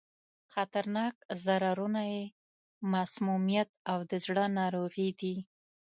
خطرناک 0.53 1.13
ضررونه 1.45 2.01
یې 2.13 2.23
مسمومیت 2.93 3.69
او 3.91 3.99
د 4.09 4.11
زړه 4.25 4.45
ناروغي 4.59 5.09
دي. 5.19 5.35